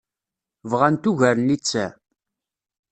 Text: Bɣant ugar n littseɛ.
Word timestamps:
Bɣant 0.69 1.09
ugar 1.09 1.35
n 1.39 1.45
littseɛ. 1.49 1.89